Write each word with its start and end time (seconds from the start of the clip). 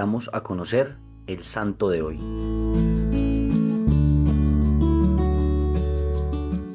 invitamos 0.00 0.30
a 0.32 0.42
conocer 0.42 0.96
el 1.26 1.40
santo 1.40 1.90
de 1.90 2.00
hoy. 2.00 2.18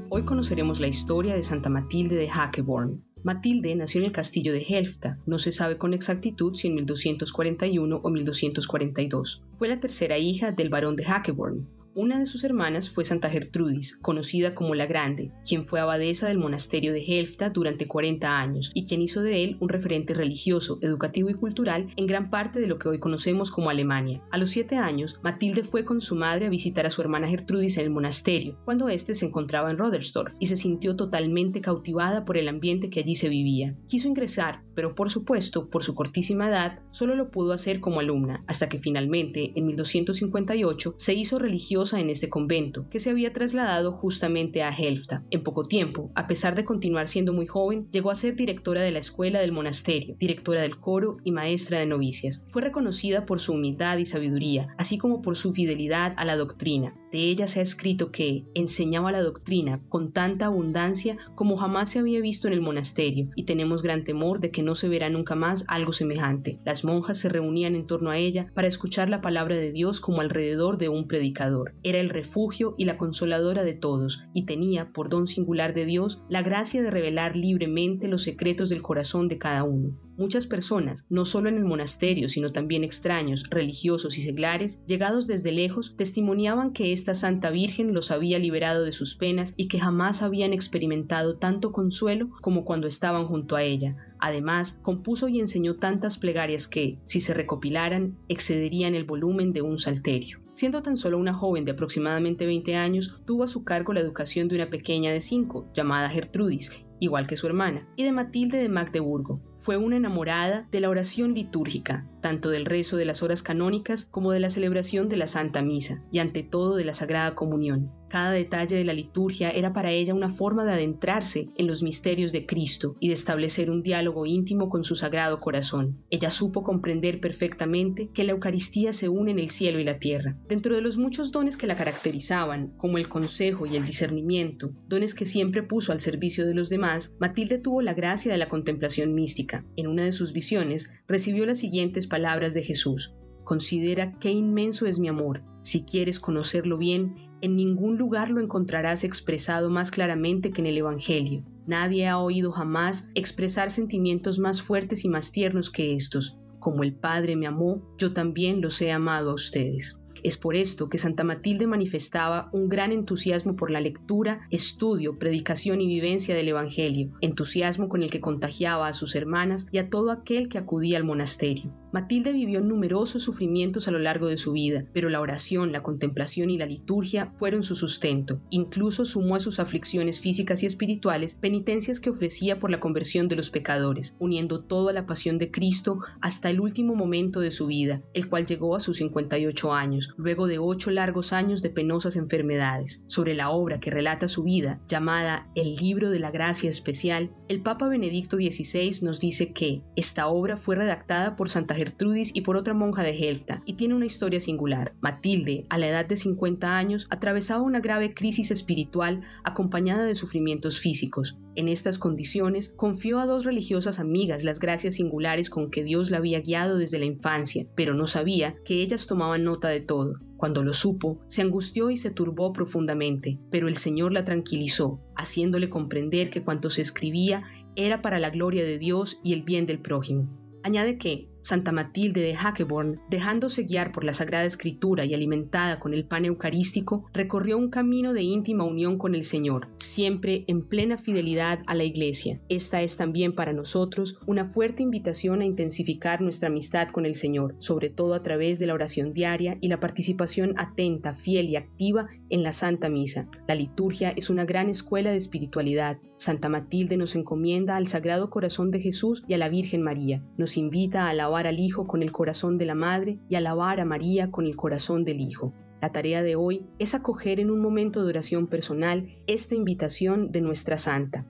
Hoy 0.09 0.23
conoceremos 0.25 0.79
la 0.79 0.87
historia 0.87 1.33
de 1.33 1.41
Santa 1.41 1.69
Matilde 1.69 2.15
de 2.15 2.29
Hackeborn. 2.29 3.03
Matilde 3.23 3.75
nació 3.75 4.01
en 4.01 4.05
el 4.05 4.11
castillo 4.11 4.53
de 4.53 4.61
Helfta, 4.61 5.17
no 5.25 5.39
se 5.39 5.51
sabe 5.51 5.79
con 5.79 5.95
exactitud 5.95 6.53
si 6.53 6.67
en 6.67 6.75
1241 6.75 7.99
o 8.03 8.09
1242. 8.11 9.43
Fue 9.57 9.69
la 9.69 9.79
tercera 9.79 10.19
hija 10.19 10.51
del 10.51 10.69
barón 10.69 10.95
de 10.95 11.05
Hackeborn, 11.05 11.67
una 11.95 12.19
de 12.19 12.25
sus 12.25 12.43
hermanas 12.43 12.89
fue 12.89 13.05
Santa 13.05 13.29
Gertrudis, 13.29 13.97
conocida 13.97 14.53
como 14.53 14.75
la 14.75 14.85
Grande, 14.85 15.31
quien 15.47 15.65
fue 15.65 15.79
abadesa 15.79 16.27
del 16.27 16.37
monasterio 16.37 16.91
de 16.91 17.01
Helfta 17.01 17.49
durante 17.49 17.87
40 17.87 18.37
años 18.37 18.71
y 18.73 18.85
quien 18.85 19.01
hizo 19.01 19.21
de 19.21 19.45
él 19.45 19.57
un 19.61 19.69
referente 19.69 20.13
religioso, 20.13 20.77
educativo 20.81 21.29
y 21.29 21.35
cultural 21.35 21.87
en 21.95 22.05
gran 22.05 22.29
parte 22.29 22.59
de 22.59 22.67
lo 22.67 22.77
que 22.77 22.89
hoy 22.89 22.99
conocemos 22.99 23.49
como 23.49 23.69
Alemania. 23.69 24.21
A 24.29 24.37
los 24.37 24.49
siete 24.49 24.75
años, 24.75 25.21
Matilde 25.23 25.63
fue 25.63 25.85
con 25.85 26.01
su 26.01 26.17
madre 26.17 26.47
a 26.47 26.49
visitar 26.49 26.85
a 26.85 26.89
su 26.89 27.01
hermana 27.01 27.29
Gertrudis 27.29 27.77
en 27.77 27.85
el 27.85 27.91
monasterio, 27.91 28.59
cuando 28.65 28.89
éste 28.89 29.15
se 29.15 29.25
encontraba 29.25 29.71
en 29.71 29.77
Rodersdorf, 29.77 30.35
y 30.37 30.47
se 30.47 30.57
sintió 30.57 30.97
totalmente 30.97 31.61
cautivada 31.61 32.25
por 32.25 32.37
el 32.37 32.49
ambiente 32.49 32.89
que 32.89 32.99
allí 32.99 33.15
se 33.15 33.29
vivía. 33.29 33.73
Quiso 33.87 34.09
ingresar, 34.09 34.63
pero 34.75 34.95
por 34.95 35.09
supuesto, 35.09 35.69
por 35.69 35.83
su 35.83 35.95
cortísima 35.95 36.49
edad, 36.49 36.79
solo 36.91 37.15
lo 37.15 37.31
pudo 37.31 37.53
hacer 37.53 37.79
como 37.79 38.01
alumna, 38.01 38.43
hasta 38.47 38.67
que 38.67 38.79
finalmente, 38.79 39.53
en 39.55 39.65
1258, 39.65 40.95
se 40.97 41.13
hizo 41.13 41.39
religiosa 41.39 41.84
en 41.93 42.09
este 42.09 42.29
convento, 42.29 42.87
que 42.89 42.99
se 42.99 43.11
había 43.11 43.31
trasladado 43.31 43.93
justamente 43.93 44.63
a 44.63 44.69
Helfta. 44.69 45.23
En 45.29 45.43
poco 45.43 45.65
tiempo, 45.65 46.11
a 46.15 46.27
pesar 46.27 46.55
de 46.55 46.65
continuar 46.65 47.07
siendo 47.07 47.33
muy 47.33 47.47
joven, 47.47 47.87
llegó 47.91 48.11
a 48.11 48.15
ser 48.15 48.35
directora 48.35 48.81
de 48.81 48.91
la 48.91 48.99
escuela 48.99 49.39
del 49.39 49.51
monasterio, 49.51 50.15
directora 50.19 50.61
del 50.61 50.79
coro 50.79 51.17
y 51.23 51.31
maestra 51.31 51.79
de 51.79 51.85
novicias. 51.85 52.45
Fue 52.49 52.61
reconocida 52.61 53.25
por 53.25 53.39
su 53.39 53.53
humildad 53.53 53.97
y 53.97 54.05
sabiduría, 54.05 54.73
así 54.77 54.97
como 54.97 55.21
por 55.21 55.35
su 55.35 55.53
fidelidad 55.53 56.13
a 56.17 56.25
la 56.25 56.35
doctrina. 56.35 56.95
De 57.11 57.19
ella 57.19 57.47
se 57.47 57.59
ha 57.59 57.63
escrito 57.63 58.11
que 58.11 58.43
enseñaba 58.55 59.11
la 59.11 59.21
doctrina 59.21 59.79
con 59.87 60.11
tanta 60.11 60.47
abundancia 60.47 61.17
como 61.35 61.55
jamás 61.55 61.91
se 61.91 61.99
había 61.99 62.19
visto 62.19 62.47
en 62.47 62.53
el 62.53 62.61
monasterio, 62.61 63.29
y 63.35 63.43
tenemos 63.43 63.83
gran 63.83 64.03
temor 64.03 64.39
de 64.39 64.51
que 64.51 64.63
no 64.63 64.75
se 64.75 64.89
verá 64.89 65.09
nunca 65.09 65.35
más 65.35 65.63
algo 65.67 65.93
semejante. 65.93 66.59
Las 66.65 66.83
monjas 66.83 67.19
se 67.19 67.29
reunían 67.29 67.75
en 67.75 67.87
torno 67.87 68.09
a 68.09 68.17
ella 68.17 68.51
para 68.53 68.67
escuchar 68.67 69.09
la 69.09 69.21
palabra 69.21 69.55
de 69.55 69.71
Dios 69.71 70.01
como 70.01 70.21
alrededor 70.21 70.77
de 70.77 70.89
un 70.89 71.07
predicador 71.07 71.74
era 71.83 71.99
el 71.99 72.09
refugio 72.09 72.75
y 72.77 72.85
la 72.85 72.97
consoladora 72.97 73.63
de 73.63 73.73
todos, 73.73 74.23
y 74.33 74.45
tenía, 74.45 74.91
por 74.91 75.09
don 75.09 75.27
singular 75.27 75.73
de 75.73 75.85
Dios, 75.85 76.21
la 76.29 76.41
gracia 76.41 76.81
de 76.81 76.91
revelar 76.91 77.35
libremente 77.35 78.07
los 78.07 78.23
secretos 78.23 78.69
del 78.69 78.81
corazón 78.81 79.27
de 79.27 79.37
cada 79.37 79.63
uno. 79.63 79.97
Muchas 80.17 80.45
personas, 80.45 81.05
no 81.09 81.25
solo 81.25 81.49
en 81.49 81.57
el 81.57 81.65
monasterio, 81.65 82.29
sino 82.29 82.53
también 82.53 82.85
extraños, 82.85 83.49
religiosos 83.49 84.17
y 84.17 84.21
seglares, 84.21 84.81
llegados 84.87 85.27
desde 85.27 85.51
lejos, 85.51 85.95
testimoniaban 85.97 86.71
que 86.71 86.93
esta 86.93 87.13
Santa 87.13 87.49
Virgen 87.49 87.93
los 87.93 88.11
había 88.11 88.39
liberado 88.39 88.85
de 88.85 88.93
sus 88.93 89.15
penas 89.15 89.53
y 89.57 89.67
que 89.67 89.79
jamás 89.79 90.21
habían 90.21 90.53
experimentado 90.53 91.35
tanto 91.37 91.73
consuelo 91.73 92.29
como 92.39 92.63
cuando 92.63 92.87
estaban 92.87 93.27
junto 93.27 93.57
a 93.57 93.63
ella. 93.63 93.97
Además, 94.19 94.79
compuso 94.81 95.27
y 95.27 95.41
enseñó 95.41 95.75
tantas 95.75 96.17
plegarias 96.17 96.69
que, 96.69 96.97
si 97.03 97.19
se 97.19 97.33
recopilaran, 97.33 98.17
excederían 98.29 98.95
el 98.95 99.03
volumen 99.03 99.51
de 99.51 99.63
un 99.63 99.77
salterio. 99.77 100.44
Siendo 100.55 100.81
tan 100.81 100.95
solo 100.95 101.17
una 101.17 101.33
joven 101.33 101.65
de 101.65 101.73
aproximadamente 101.73 102.45
20 102.45 102.77
años, 102.77 103.19
tuvo 103.25 103.43
a 103.43 103.47
su 103.47 103.65
cargo 103.65 103.91
la 103.91 103.99
educación 103.99 104.47
de 104.47 104.55
una 104.55 104.69
pequeña 104.69 105.11
de 105.11 105.19
5, 105.19 105.73
llamada 105.73 106.09
Gertrudis, 106.09 106.85
igual 107.01 107.27
que 107.27 107.35
su 107.35 107.45
hermana, 107.45 107.89
y 107.97 108.05
de 108.05 108.13
Matilde 108.13 108.59
de 108.59 108.69
Magdeburgo. 108.69 109.41
Fue 109.65 109.77
una 109.77 109.97
enamorada 109.97 110.67
de 110.71 110.79
la 110.79 110.91
oración 110.91 111.33
litúrgica, 111.33 112.07
tanto 112.21 112.51
del 112.51 112.65
rezo 112.65 112.97
de 112.97 113.05
las 113.05 113.23
horas 113.23 113.41
canónicas 113.41 114.05
como 114.05 114.31
de 114.31 114.39
la 114.39 114.51
celebración 114.51 115.09
de 115.09 115.17
la 115.17 115.25
Santa 115.25 115.63
Misa, 115.63 116.03
y 116.11 116.19
ante 116.19 116.43
todo 116.43 116.75
de 116.75 116.85
la 116.85 116.93
Sagrada 116.93 117.33
Comunión. 117.33 117.91
Cada 118.07 118.31
detalle 118.31 118.77
de 118.77 118.85
la 118.85 118.93
liturgia 118.93 119.49
era 119.49 119.73
para 119.73 119.91
ella 119.91 120.13
una 120.13 120.29
forma 120.29 120.63
de 120.63 120.73
adentrarse 120.73 121.49
en 121.57 121.67
los 121.67 121.83
misterios 121.83 122.31
de 122.31 122.45
Cristo 122.45 122.95
y 122.99 123.07
de 123.07 123.15
establecer 123.15 123.69
un 123.69 123.81
diálogo 123.81 124.25
íntimo 124.25 124.69
con 124.69 124.83
su 124.83 124.95
sagrado 124.95 125.39
corazón. 125.39 125.97
Ella 126.09 126.29
supo 126.29 126.63
comprender 126.63 127.19
perfectamente 127.19 128.09
que 128.13 128.23
la 128.23 128.31
Eucaristía 128.31 128.93
se 128.93 129.09
une 129.09 129.31
en 129.31 129.39
el 129.39 129.49
cielo 129.49 129.79
y 129.79 129.83
la 129.83 129.99
tierra. 129.99 130.37
Dentro 130.47 130.75
de 130.75 130.81
los 130.81 130.97
muchos 130.97 131.31
dones 131.31 131.57
que 131.57 131.67
la 131.67 131.75
caracterizaban, 131.75 132.69
como 132.77 132.99
el 132.99 133.09
consejo 133.09 133.65
y 133.65 133.75
el 133.75 133.85
discernimiento, 133.85 134.71
dones 134.87 135.13
que 135.13 135.25
siempre 135.25 135.63
puso 135.63 135.91
al 135.91 135.99
servicio 135.99 136.45
de 136.45 136.53
los 136.53 136.69
demás, 136.69 137.17
Matilde 137.19 137.57
tuvo 137.57 137.81
la 137.81 137.95
gracia 137.95 138.31
de 138.31 138.37
la 138.37 138.49
contemplación 138.49 139.13
mística. 139.13 139.54
En 139.75 139.87
una 139.87 140.03
de 140.03 140.11
sus 140.11 140.33
visiones 140.33 140.91
recibió 141.07 141.45
las 141.45 141.59
siguientes 141.59 142.07
palabras 142.07 142.53
de 142.53 142.63
Jesús. 142.63 143.15
Considera 143.43 144.17
qué 144.19 144.31
inmenso 144.31 144.87
es 144.87 144.97
mi 144.97 145.07
amor. 145.07 145.43
Si 145.61 145.85
quieres 145.85 146.19
conocerlo 146.19 146.77
bien, 146.77 147.15
en 147.41 147.55
ningún 147.55 147.97
lugar 147.97 148.31
lo 148.31 148.41
encontrarás 148.41 149.03
expresado 149.03 149.69
más 149.69 149.91
claramente 149.91 150.51
que 150.51 150.61
en 150.61 150.67
el 150.67 150.77
Evangelio. 150.77 151.43
Nadie 151.67 152.07
ha 152.07 152.17
oído 152.17 152.51
jamás 152.51 153.09
expresar 153.13 153.69
sentimientos 153.69 154.39
más 154.39 154.61
fuertes 154.61 155.05
y 155.05 155.09
más 155.09 155.31
tiernos 155.31 155.69
que 155.69 155.95
estos. 155.95 156.37
Como 156.59 156.83
el 156.83 156.95
Padre 156.95 157.35
me 157.35 157.45
amó, 157.45 157.83
yo 157.97 158.13
también 158.13 158.61
los 158.61 158.81
he 158.81 158.91
amado 158.91 159.31
a 159.31 159.35
ustedes. 159.35 159.99
Es 160.25 160.37
por 160.37 160.55
esto 160.55 160.89
que 160.89 160.97
Santa 160.97 161.23
Matilde 161.23 161.67
manifestaba 161.67 162.49
un 162.51 162.67
gran 162.67 162.91
entusiasmo 162.91 163.55
por 163.55 163.69
la 163.69 163.79
lectura, 163.79 164.47
estudio, 164.49 165.19
predicación 165.19 165.81
y 165.81 165.85
vivencia 165.85 166.33
del 166.33 166.47
Evangelio, 166.47 167.11
entusiasmo 167.21 167.89
con 167.89 168.01
el 168.01 168.09
que 168.09 168.21
contagiaba 168.21 168.87
a 168.87 168.93
sus 168.93 169.15
hermanas 169.15 169.67
y 169.71 169.77
a 169.77 169.91
todo 169.91 170.09
aquel 170.09 170.49
que 170.49 170.57
acudía 170.57 170.97
al 170.97 171.03
monasterio. 171.03 171.71
Matilde 171.95 172.33
vivió 172.33 172.59
numerosos 172.59 173.23
sufrimientos 173.23 173.87
a 173.87 173.91
lo 173.91 173.99
largo 173.99 174.27
de 174.27 174.35
su 174.35 174.51
vida, 174.51 174.83
pero 174.91 175.07
la 175.07 175.21
oración, 175.21 175.71
la 175.71 175.81
contemplación 175.81 176.49
y 176.49 176.57
la 176.57 176.65
liturgia 176.65 177.31
fueron 177.39 177.63
su 177.63 177.73
sustento. 177.73 178.41
Incluso 178.49 179.05
sumó 179.05 179.35
a 179.35 179.39
sus 179.39 179.61
aflicciones 179.61 180.19
físicas 180.19 180.61
y 180.61 180.65
espirituales 180.65 181.35
penitencias 181.35 182.01
que 182.01 182.09
ofrecía 182.09 182.59
por 182.59 182.69
la 182.69 182.81
conversión 182.81 183.29
de 183.29 183.37
los 183.37 183.49
pecadores, 183.49 184.17
uniendo 184.19 184.59
todo 184.59 184.89
a 184.89 184.91
la 184.91 185.05
pasión 185.05 185.37
de 185.37 185.51
Cristo 185.51 185.99
hasta 186.19 186.49
el 186.49 186.59
último 186.59 186.95
momento 186.95 187.39
de 187.39 187.51
su 187.51 187.65
vida, 187.67 188.01
el 188.13 188.27
cual 188.27 188.45
llegó 188.45 188.75
a 188.75 188.81
sus 188.81 188.97
58 188.97 189.71
años, 189.71 190.13
luego 190.17 190.47
de 190.47 190.59
ocho 190.59 190.91
largos 190.91 191.31
años 191.31 191.61
de 191.61 191.69
penosas 191.69 192.17
enfermedades. 192.17 193.05
Sobre 193.07 193.35
la 193.35 193.51
obra 193.51 193.79
que 193.79 193.89
relata 193.89 194.27
su 194.27 194.43
vida, 194.43 194.81
llamada 194.89 195.47
El 195.55 195.75
libro 195.75 196.09
de 196.09 196.19
la 196.19 196.31
gracia 196.31 196.69
especial, 196.69 197.31
el 197.47 197.61
Papa 197.61 197.87
Benedicto 197.87 198.35
XVI 198.35 198.99
nos 199.01 199.21
dice 199.21 199.53
que 199.53 199.81
esta 199.95 200.27
obra 200.27 200.57
fue 200.57 200.75
redactada 200.75 201.37
por 201.37 201.49
Santa 201.49 201.73
Gertrudis 201.73 201.84
y 202.33 202.41
por 202.41 202.57
otra 202.57 202.73
monja 202.73 203.03
de 203.03 203.17
Helta, 203.17 203.61
y 203.65 203.73
tiene 203.73 203.93
una 203.93 204.05
historia 204.05 204.39
singular. 204.39 204.93
Matilde, 205.01 205.65
a 205.69 205.77
la 205.77 205.87
edad 205.87 206.05
de 206.05 206.15
50 206.15 206.77
años, 206.77 207.07
atravesaba 207.09 207.61
una 207.61 207.79
grave 207.79 208.13
crisis 208.13 208.51
espiritual 208.51 209.21
acompañada 209.43 210.05
de 210.05 210.15
sufrimientos 210.15 210.79
físicos. 210.79 211.37
En 211.55 211.67
estas 211.67 211.97
condiciones, 211.97 212.73
confió 212.75 213.19
a 213.19 213.25
dos 213.25 213.45
religiosas 213.45 213.99
amigas 213.99 214.43
las 214.43 214.59
gracias 214.59 214.95
singulares 214.95 215.49
con 215.49 215.71
que 215.71 215.83
Dios 215.83 216.11
la 216.11 216.17
había 216.17 216.41
guiado 216.41 216.77
desde 216.77 216.99
la 216.99 217.05
infancia, 217.05 217.65
pero 217.75 217.93
no 217.93 218.07
sabía 218.07 218.55
que 218.65 218.81
ellas 218.81 219.07
tomaban 219.07 219.43
nota 219.43 219.69
de 219.69 219.81
todo. 219.81 220.19
Cuando 220.37 220.63
lo 220.63 220.73
supo, 220.73 221.19
se 221.27 221.41
angustió 221.41 221.89
y 221.89 221.97
se 221.97 222.11
turbó 222.11 222.51
profundamente, 222.51 223.39
pero 223.51 223.67
el 223.67 223.77
Señor 223.77 224.11
la 224.11 224.25
tranquilizó, 224.25 224.99
haciéndole 225.15 225.69
comprender 225.69 226.29
que 226.29 226.43
cuanto 226.43 226.69
se 226.69 226.81
escribía 226.81 227.43
era 227.75 228.01
para 228.01 228.19
la 228.19 228.29
gloria 228.29 228.63
de 228.63 228.77
Dios 228.77 229.19
y 229.23 229.33
el 229.33 229.43
bien 229.43 229.65
del 229.65 229.79
prójimo. 229.79 230.29
Añade 230.63 230.97
que, 230.97 231.29
Santa 231.45 231.71
Matilde 231.71 232.21
de 232.21 232.33
Hackeborn, 232.33 232.99
dejándose 233.07 233.65
guiar 233.65 233.91
por 233.91 234.03
la 234.03 234.13
Sagrada 234.13 234.45
Escritura 234.45 235.05
y 235.05 235.13
alimentada 235.13 235.79
con 235.79 235.93
el 235.93 236.03
pan 236.07 236.25
eucarístico, 236.25 237.05
recorrió 237.13 237.59
un 237.59 237.69
camino 237.69 238.13
de 238.13 238.23
íntima 238.23 238.63
unión 238.63 238.97
con 238.97 239.13
el 239.13 239.23
Señor, 239.23 239.67
siempre 239.77 240.43
en 240.47 240.67
plena 240.67 240.97
fidelidad 240.97 241.59
a 241.67 241.75
la 241.75 241.83
Iglesia. 241.83 242.41
Esta 242.49 242.81
es 242.81 242.97
también 242.97 243.35
para 243.35 243.53
nosotros 243.53 244.17
una 244.25 244.45
fuerte 244.45 244.81
invitación 244.81 245.41
a 245.41 245.45
intensificar 245.45 246.19
nuestra 246.19 246.49
amistad 246.49 246.89
con 246.89 247.05
el 247.05 247.13
Señor, 247.13 247.55
sobre 247.59 247.91
todo 247.91 248.15
a 248.15 248.23
través 248.23 248.57
de 248.57 248.65
la 248.65 248.73
oración 248.73 249.13
diaria 249.13 249.59
y 249.61 249.67
la 249.67 249.79
participación 249.79 250.55
atenta, 250.57 251.13
fiel 251.13 251.49
y 251.49 251.57
activa 251.57 252.07
en 252.31 252.41
la 252.41 252.53
Santa 252.53 252.89
Misa. 252.89 253.29
La 253.47 253.53
liturgia 253.53 254.09
es 254.09 254.31
una 254.31 254.45
gran 254.45 254.67
escuela 254.67 255.11
de 255.11 255.17
espiritualidad. 255.17 255.99
Santa 256.17 256.49
Matilde 256.49 256.97
nos 256.97 257.15
encomienda 257.15 257.75
al 257.75 257.85
Sagrado 257.85 258.31
Corazón 258.31 258.71
de 258.71 258.79
Jesús 258.79 259.23
y 259.27 259.35
a 259.35 259.37
la 259.37 259.49
Virgen 259.49 259.83
María. 259.83 260.23
Nos 260.37 260.57
invita 260.57 261.07
a 261.07 261.13
al 261.43 261.59
Hijo 261.59 261.87
con 261.87 262.01
el 262.01 262.11
corazón 262.11 262.57
de 262.57 262.65
la 262.65 262.75
Madre 262.75 263.19
y 263.29 263.35
alabar 263.35 263.79
a 263.79 263.85
María 263.85 264.31
con 264.31 264.45
el 264.45 264.55
corazón 264.55 265.03
del 265.03 265.19
Hijo. 265.19 265.53
La 265.81 265.91
tarea 265.91 266.23
de 266.23 266.35
hoy 266.35 266.65
es 266.79 266.95
acoger 266.95 267.39
en 267.39 267.51
un 267.51 267.59
momento 267.61 268.01
de 268.01 268.09
oración 268.09 268.47
personal 268.47 269.07
esta 269.27 269.53
invitación 269.55 270.31
de 270.31 270.41
nuestra 270.41 270.77
Santa. 270.77 271.25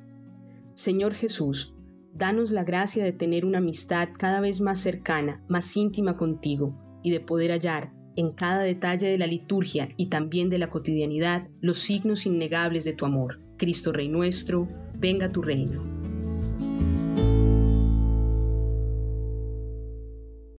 Señor 0.75 1.13
Jesús, 1.13 1.75
danos 2.13 2.51
la 2.51 2.63
gracia 2.63 3.03
de 3.03 3.11
tener 3.11 3.45
una 3.45 3.57
amistad 3.57 4.09
cada 4.17 4.39
vez 4.41 4.61
más 4.61 4.79
cercana, 4.79 5.43
más 5.49 5.75
íntima 5.75 6.15
contigo, 6.15 6.73
y 7.03 7.11
de 7.11 7.19
poder 7.19 7.51
hallar 7.51 7.91
en 8.15 8.31
cada 8.31 8.61
detalle 8.61 9.07
de 9.07 9.17
la 9.17 9.27
liturgia 9.27 9.89
y 9.97 10.07
también 10.07 10.49
de 10.49 10.57
la 10.57 10.69
cotidianidad 10.69 11.47
los 11.59 11.79
signos 11.79 12.25
innegables 12.25 12.85
de 12.85 12.93
tu 12.93 13.05
amor. 13.05 13.41
Cristo 13.57 13.91
Rey 13.91 14.07
nuestro, 14.07 14.67
venga 14.97 15.31
tu 15.31 15.41
reino. 15.41 16.04